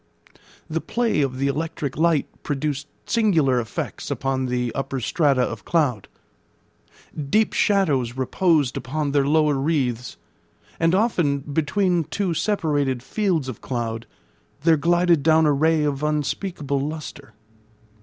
The 0.67 0.81
play 0.81 1.21
of 1.21 1.37
the 1.37 1.45
electric 1.45 1.95
light 1.95 2.25
produced 2.41 2.87
singular 3.05 3.59
effects 3.61 4.09
upon 4.09 4.47
the 4.47 4.71
upper 4.73 4.99
strata 4.99 5.43
of 5.43 5.63
cloud. 5.63 6.07
Deep 7.29 7.53
shadows 7.53 8.17
reposed 8.17 8.77
upon 8.77 9.11
their 9.11 9.27
lower 9.27 9.53
wreaths; 9.53 10.17
and 10.79 10.95
often, 10.95 11.41
between 11.41 12.05
two 12.05 12.33
separated 12.33 13.03
fields 13.03 13.47
of 13.47 13.61
cloud, 13.61 14.07
there 14.63 14.75
glided 14.75 15.21
down 15.21 15.45
a 15.45 15.53
ray 15.53 15.83
of 15.83 16.01
unspeakable 16.01 16.79
lustre. 16.79 17.33